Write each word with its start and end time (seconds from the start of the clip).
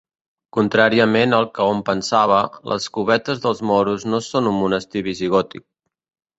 Contràriament 0.55 1.35
al 1.39 1.45
que 1.57 1.67
hom 1.73 1.83
pensava, 1.89 2.41
les 2.73 2.89
Covetes 2.97 3.45
dels 3.47 3.63
Moros 3.73 4.09
no 4.13 4.25
són 4.31 4.53
un 4.55 4.61
monestir 4.65 5.07
visigòtic. 5.13 5.69